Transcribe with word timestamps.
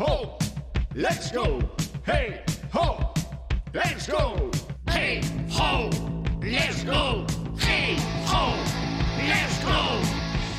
ho, 0.00 0.38
let's 0.94 1.30
go. 1.30 1.58
Hey, 2.06 2.42
ho, 2.72 3.12
let's 3.74 4.08
go. 4.08 4.50
Hey, 4.88 5.20
ho, 5.52 5.90
let's 6.40 6.82
go. 6.84 7.26
Hey, 7.60 7.96
ho, 8.26 8.56
let's 9.28 9.60
go. 9.62 10.00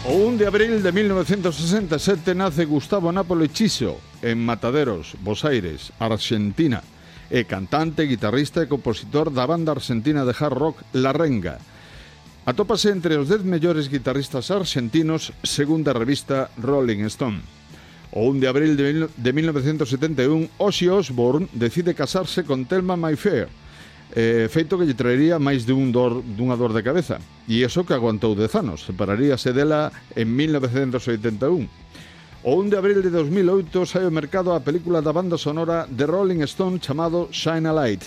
O 0.05 0.27
1 0.29 0.37
de 0.37 0.45
abril 0.45 0.83
de 0.83 0.91
1967 0.91 2.35
nace 2.35 2.65
Gustavo 2.65 3.11
Nápoli 3.11 3.49
Chiso 3.49 3.97
en 4.21 4.37
Mataderos, 4.45 5.15
Bos 5.21 5.43
Aires, 5.43 5.91
Argentina. 5.97 6.83
É 7.31 7.43
cantante, 7.45 8.05
guitarrista 8.05 8.61
e 8.61 8.67
compositor 8.67 9.31
da 9.33 9.47
banda 9.47 9.71
argentina 9.71 10.21
de 10.21 10.37
hard 10.37 10.57
rock 10.57 10.77
La 10.93 11.13
Renga. 11.13 11.57
Atópase 12.45 12.89
entre 12.89 13.17
os 13.17 13.29
10 13.29 13.45
mellores 13.45 13.89
guitarristas 13.89 14.51
argentinos 14.51 15.33
segundo 15.41 15.89
a 15.89 15.97
revista 15.97 16.51
Rolling 16.61 17.09
Stone. 17.09 17.60
O 18.11 18.27
un 18.27 18.43
de 18.43 18.47
abril 18.47 18.75
de, 18.75 18.83
mil, 18.91 19.07
de 19.07 19.31
1971, 19.31 20.49
Ozzy 20.59 20.89
Osbourne 20.91 21.47
decide 21.53 21.95
casarse 21.95 22.43
con 22.43 22.65
Thelma 22.65 22.99
Mayfair, 22.99 23.47
eh, 24.15 24.47
feito 24.51 24.75
que 24.75 24.83
lle 24.83 24.99
traería 24.99 25.39
máis 25.39 25.63
de 25.63 25.71
un 25.71 25.95
dor, 25.95 26.19
dunha 26.19 26.59
dor 26.59 26.75
de 26.75 26.83
cabeza. 26.83 27.23
E 27.47 27.63
iso 27.63 27.87
que 27.87 27.95
aguantou 27.95 28.35
10 28.35 28.51
anos, 28.59 28.83
separaríase 28.83 29.55
dela 29.55 29.95
en 30.15 30.27
1981. 30.27 31.67
O 32.43 32.57
1 32.57 32.73
de 32.73 32.77
abril 32.77 32.99
de 32.99 33.13
2008 33.13 33.85
sai 33.87 34.03
ao 34.03 34.11
mercado 34.11 34.51
a 34.51 34.59
película 34.59 34.99
da 34.99 35.15
banda 35.15 35.39
sonora 35.39 35.87
de 35.87 36.03
Rolling 36.03 36.43
Stone 36.43 36.83
chamado 36.83 37.29
Shine 37.31 37.69
a 37.69 37.73
Light 37.73 38.03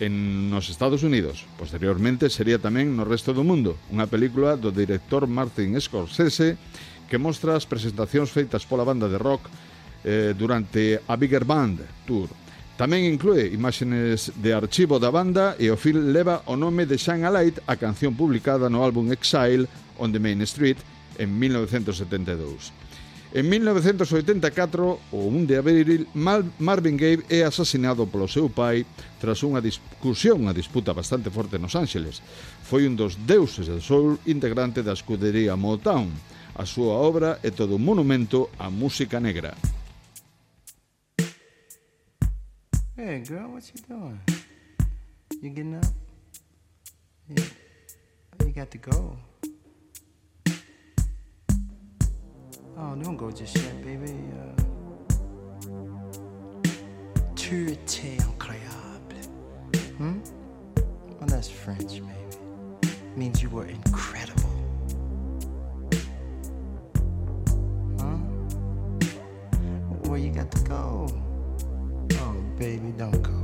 en 0.00 0.50
nos 0.50 0.70
Estados 0.70 1.02
Unidos. 1.02 1.46
Posteriormente 1.58 2.30
sería 2.30 2.58
tamén 2.58 2.94
no 2.94 3.02
resto 3.02 3.32
do 3.32 3.46
mundo, 3.46 3.78
unha 3.90 4.06
película 4.06 4.54
do 4.58 4.70
director 4.70 5.26
Martin 5.26 5.74
Scorsese 5.78 6.58
que 7.08 7.20
mostra 7.20 7.56
as 7.56 7.68
presentacións 7.68 8.32
feitas 8.32 8.64
pola 8.64 8.86
banda 8.86 9.08
de 9.08 9.18
rock 9.18 9.48
eh, 10.04 10.34
durante 10.36 11.00
a 11.06 11.14
Bigger 11.16 11.44
Band 11.44 11.80
Tour. 12.06 12.28
Tamén 12.74 13.06
inclúe 13.06 13.54
imágenes 13.54 14.34
de 14.34 14.50
archivo 14.50 14.98
da 14.98 15.14
banda 15.14 15.54
e 15.62 15.70
o 15.70 15.78
film 15.78 16.10
leva 16.10 16.42
o 16.50 16.58
nome 16.58 16.90
de 16.90 16.98
Shine 16.98 17.22
a 17.22 17.30
Light, 17.30 17.62
a 17.70 17.78
canción 17.78 18.18
publicada 18.18 18.66
no 18.66 18.82
álbum 18.82 19.14
Exile 19.14 19.70
on 20.02 20.10
the 20.10 20.18
Main 20.18 20.42
Street 20.42 20.78
en 21.22 21.38
1972. 21.38 22.74
En 23.34 23.48
1984, 23.50 25.00
o 25.10 25.18
1 25.26 25.46
de 25.46 25.56
abril, 25.58 26.06
Marvin 26.14 26.94
Gaye 26.94 27.26
é 27.26 27.42
asasinado 27.42 28.06
polo 28.06 28.30
seu 28.30 28.46
pai 28.46 28.86
tras 29.18 29.42
unha 29.42 29.58
discusión, 29.58 30.46
unha 30.46 30.54
disputa 30.54 30.94
bastante 30.94 31.34
forte 31.34 31.58
nos 31.58 31.74
Ángeles. 31.74 32.22
Foi 32.62 32.86
un 32.86 32.94
dos 32.94 33.18
deuses 33.26 33.66
do 33.66 33.82
soul 33.82 34.22
integrante 34.30 34.86
da 34.86 34.94
escudería 34.94 35.58
Motown 35.58 36.14
A 36.56 36.64
súa 36.64 36.94
obra 36.94 37.40
é 37.42 37.50
todo 37.50 37.74
un 37.74 37.82
monumento 37.84 38.48
á 38.58 38.70
música 38.70 39.18
negra. 39.18 39.56
Hey, 42.96 43.20
girl, 43.26 43.50
what 43.50 43.66
you 43.74 43.82
doing? 43.88 44.20
You 45.42 45.50
getting 45.50 45.74
up? 45.74 45.84
Yeah. 47.28 47.44
You 48.46 48.52
got 48.54 48.70
to 48.70 48.78
go. 48.78 49.18
Oh, 52.78 52.94
don't 53.02 53.16
go 53.16 53.32
just 53.32 53.56
yet, 53.56 53.82
baby. 53.82 54.14
Uh, 54.30 54.54
tu 57.34 57.66
étais 57.66 58.16
incroyable. 58.22 59.26
Hmm? 59.98 60.20
Well, 61.18 61.26
that's 61.26 61.48
French, 61.50 61.93
go? 70.74 71.06
Oh, 72.14 72.34
baby, 72.58 72.92
don't 72.96 73.22
go. 73.22 73.30
Don't 73.30 73.32
go 73.32 73.43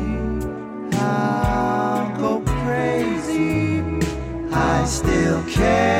I 4.81 4.85
still 4.85 5.43
care. 5.43 5.90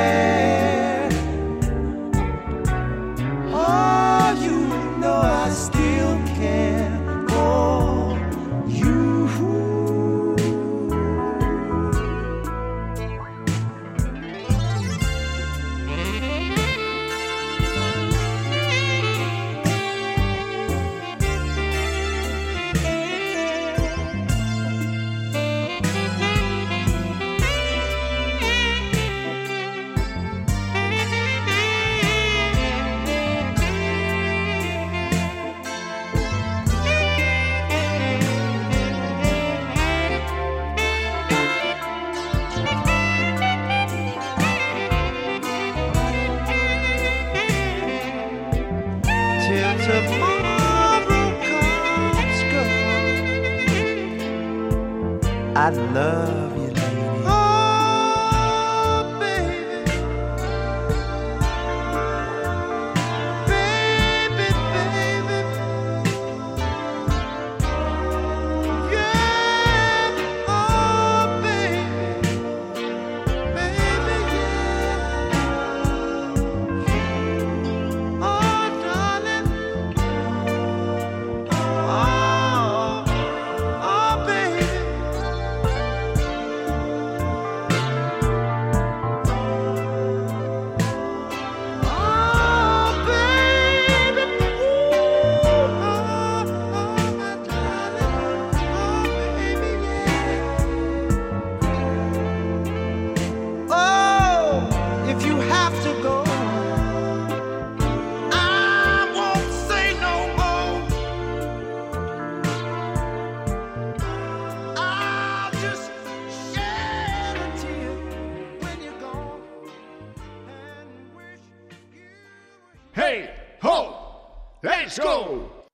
I'd 55.61 55.77
love 55.93 56.50